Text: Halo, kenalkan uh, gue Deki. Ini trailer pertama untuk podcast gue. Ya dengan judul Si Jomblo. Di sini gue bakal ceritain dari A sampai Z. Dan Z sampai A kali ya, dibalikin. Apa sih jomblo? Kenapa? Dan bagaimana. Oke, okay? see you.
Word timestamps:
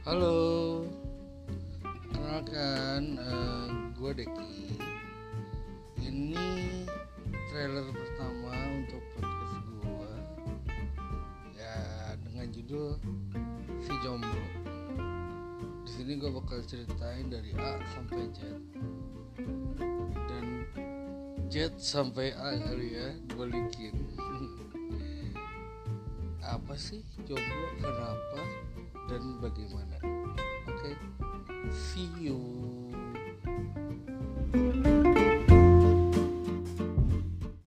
Halo, 0.00 0.80
kenalkan 2.08 3.20
uh, 3.20 3.68
gue 3.92 4.16
Deki. 4.16 4.80
Ini 6.00 6.40
trailer 7.52 7.84
pertama 7.92 8.80
untuk 8.80 9.04
podcast 9.12 9.60
gue. 9.60 10.12
Ya 11.52 12.16
dengan 12.16 12.48
judul 12.48 12.96
Si 13.84 13.92
Jomblo. 14.00 14.44
Di 15.84 15.90
sini 15.92 16.16
gue 16.16 16.32
bakal 16.32 16.64
ceritain 16.64 17.28
dari 17.28 17.52
A 17.60 17.76
sampai 17.92 18.24
Z. 18.32 18.40
Dan 20.16 20.64
Z 21.52 21.76
sampai 21.76 22.32
A 22.40 22.56
kali 22.56 22.96
ya, 22.96 23.20
dibalikin. 23.28 24.00
Apa 26.56 26.72
sih 26.80 27.04
jomblo? 27.28 27.68
Kenapa? 27.84 28.70
Dan 29.20 29.36
bagaimana. 29.44 29.96
Oke, 30.64 30.72
okay? 30.72 30.94
see 31.68 32.08
you. 32.16 32.79